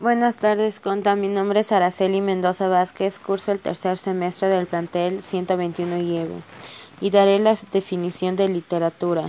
Buenas 0.00 0.36
tardes, 0.36 0.78
Conta. 0.78 1.16
Mi 1.16 1.26
nombre 1.26 1.58
es 1.58 1.72
Araceli 1.72 2.20
Mendoza 2.20 2.68
Vázquez, 2.68 3.18
curso 3.18 3.50
el 3.50 3.58
tercer 3.58 3.98
semestre 3.98 4.46
del 4.46 4.68
plantel 4.68 5.24
121 5.24 5.96
IEVE 5.98 6.36
y 7.00 7.10
daré 7.10 7.40
la 7.40 7.56
definición 7.72 8.36
de 8.36 8.46
literatura. 8.46 9.24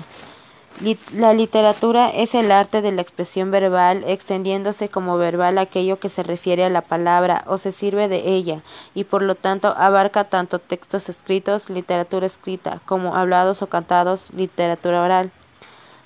la 1.16 1.34
literatura 1.34 2.12
es 2.12 2.36
el 2.36 2.52
arte 2.52 2.84
de 2.84 2.92
la 2.92 3.02
expresión 3.02 3.50
verbal, 3.50 4.04
extendiéndose 4.06 4.90
como 4.90 5.18
verbal 5.18 5.58
aquello 5.58 6.00
que 6.00 6.08
se 6.08 6.22
refiere 6.22 6.64
a 6.64 6.70
la 6.70 6.82
palabra 6.82 7.46
o 7.48 7.58
se 7.58 7.72
sirve 7.72 8.08
de 8.08 8.30
ella, 8.30 8.62
y 8.94 9.06
por 9.06 9.24
lo 9.24 9.34
tanto 9.34 9.74
abarca 9.76 10.26
tanto 10.26 10.60
textos 10.60 11.10
escritos, 11.10 11.72
literatura 11.72 12.28
escrita, 12.28 12.80
como 12.86 13.16
hablados 13.16 13.64
o 13.64 13.68
cantados, 13.70 14.32
literatura 14.36 15.02
oral. 15.02 15.32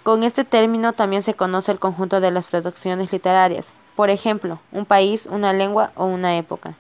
Con 0.04 0.24
este 0.24 0.46
término 0.46 0.94
también 0.94 1.22
se 1.22 1.34
conoce 1.34 1.74
el 1.74 1.80
conjunto 1.80 2.22
de 2.22 2.32
las 2.32 2.46
producciones 2.46 3.12
literarias, 3.12 3.74
por 3.96 4.10
ejemplo, 4.10 4.60
un 4.72 4.86
país, 4.86 5.28
una 5.28 5.54
lengua 5.54 5.92
o 5.96 6.06
una 6.06 6.38
época. 6.38 6.76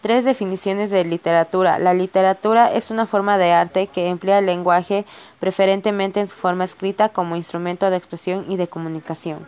Tres 0.00 0.24
definiciones 0.24 0.90
de 0.90 1.04
literatura. 1.04 1.78
La 1.78 1.94
literatura 1.94 2.70
es 2.70 2.90
una 2.90 3.06
forma 3.06 3.38
de 3.38 3.52
arte 3.52 3.86
que 3.86 4.08
emplea 4.08 4.38
el 4.38 4.46
lenguaje 4.46 5.06
preferentemente 5.40 6.20
en 6.20 6.26
su 6.26 6.34
forma 6.34 6.64
escrita 6.64 7.08
como 7.08 7.36
instrumento 7.36 7.88
de 7.88 7.96
expresión 7.96 8.44
y 8.48 8.56
de 8.56 8.68
comunicación. 8.68 9.46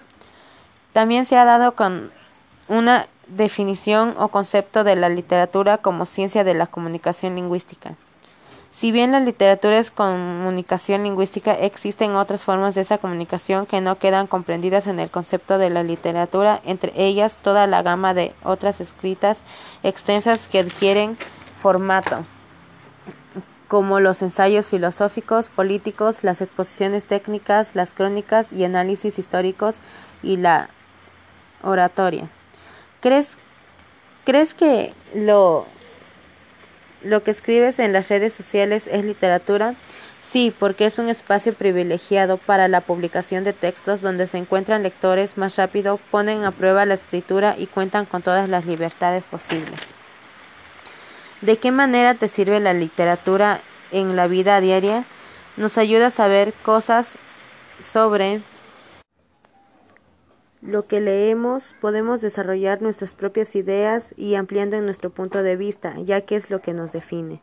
También 0.94 1.26
se 1.26 1.36
ha 1.36 1.44
dado 1.44 1.74
con 1.74 2.10
una 2.68 3.06
definición 3.26 4.14
o 4.18 4.28
concepto 4.28 4.82
de 4.82 4.96
la 4.96 5.10
literatura 5.10 5.78
como 5.78 6.06
ciencia 6.06 6.42
de 6.42 6.54
la 6.54 6.66
comunicación 6.66 7.34
lingüística. 7.34 7.96
Si 8.76 8.92
bien 8.92 9.12
la 9.12 9.20
literatura 9.20 9.78
es 9.78 9.90
comunicación 9.90 11.04
lingüística, 11.04 11.54
existen 11.54 12.14
otras 12.14 12.44
formas 12.44 12.74
de 12.74 12.82
esa 12.82 12.98
comunicación 12.98 13.64
que 13.64 13.80
no 13.80 13.98
quedan 13.98 14.26
comprendidas 14.26 14.86
en 14.86 15.00
el 15.00 15.10
concepto 15.10 15.56
de 15.56 15.70
la 15.70 15.82
literatura, 15.82 16.60
entre 16.62 16.92
ellas 16.94 17.38
toda 17.40 17.66
la 17.66 17.80
gama 17.80 18.12
de 18.12 18.34
otras 18.44 18.82
escritas 18.82 19.38
extensas 19.82 20.46
que 20.46 20.58
adquieren 20.58 21.16
formato, 21.58 22.26
como 23.66 23.98
los 23.98 24.20
ensayos 24.20 24.66
filosóficos, 24.66 25.48
políticos, 25.48 26.22
las 26.22 26.42
exposiciones 26.42 27.06
técnicas, 27.06 27.76
las 27.76 27.94
crónicas 27.94 28.52
y 28.52 28.64
análisis 28.64 29.18
históricos 29.18 29.78
y 30.22 30.36
la 30.36 30.68
oratoria. 31.62 32.28
¿Crees, 33.00 33.38
crees 34.26 34.52
que 34.52 34.92
lo 35.14 35.64
lo 37.06 37.22
que 37.22 37.30
escribes 37.30 37.78
en 37.78 37.92
las 37.92 38.08
redes 38.08 38.32
sociales 38.34 38.88
es 38.90 39.04
literatura? 39.04 39.74
Sí, 40.20 40.52
porque 40.58 40.86
es 40.86 40.98
un 40.98 41.08
espacio 41.08 41.54
privilegiado 41.54 42.36
para 42.36 42.66
la 42.66 42.80
publicación 42.80 43.44
de 43.44 43.52
textos 43.52 44.00
donde 44.00 44.26
se 44.26 44.38
encuentran 44.38 44.82
lectores 44.82 45.38
más 45.38 45.56
rápido, 45.56 46.00
ponen 46.10 46.44
a 46.44 46.50
prueba 46.50 46.84
la 46.84 46.94
escritura 46.94 47.54
y 47.56 47.66
cuentan 47.66 48.06
con 48.06 48.22
todas 48.22 48.48
las 48.48 48.66
libertades 48.66 49.24
posibles. 49.24 49.80
¿De 51.42 51.58
qué 51.58 51.70
manera 51.70 52.14
te 52.14 52.28
sirve 52.28 52.58
la 52.60 52.74
literatura 52.74 53.60
en 53.92 54.16
la 54.16 54.26
vida 54.26 54.60
diaria? 54.60 55.04
Nos 55.56 55.78
ayuda 55.78 56.08
a 56.08 56.10
saber 56.10 56.52
cosas 56.54 57.18
sobre 57.78 58.40
lo 60.62 60.86
que 60.86 61.00
leemos, 61.00 61.74
podemos 61.80 62.20
desarrollar 62.20 62.82
nuestras 62.82 63.14
propias 63.14 63.54
ideas 63.56 64.14
y 64.16 64.34
ampliando 64.34 64.80
nuestro 64.80 65.10
punto 65.10 65.42
de 65.42 65.56
vista, 65.56 65.94
ya 66.00 66.20
que 66.22 66.36
es 66.36 66.50
lo 66.50 66.60
que 66.60 66.72
nos 66.72 66.92
define. 66.92 67.40